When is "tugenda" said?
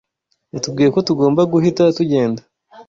1.97-2.41